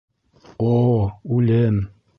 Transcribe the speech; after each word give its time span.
О, 0.69 0.71
Үлем! 1.37 1.81